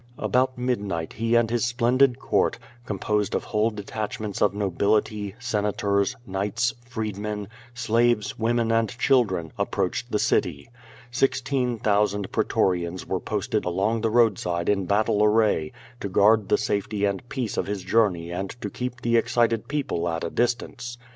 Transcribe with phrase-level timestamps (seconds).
[0.17, 2.57] About midnight he and his splendid court,
[2.87, 3.51] composed of QUO VAX)//?.
[3.51, 3.69] 341 whole
[4.09, 10.71] detachments of nobility, senators, knights, freedmen, slaves, women and children, approached the city.
[11.11, 17.05] Sixteen thousand pretorians were posted along the roadside in battle array, to guard the safety
[17.05, 20.97] and peace of his journey and to keep the excited people at a distance.